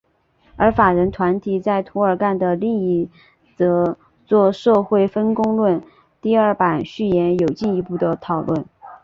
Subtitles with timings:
[0.55, 3.07] 而法人团体在涂尔干的另一
[3.55, 5.83] 着作社会分工论
[6.19, 8.65] 第二版序言有进一步的讨论。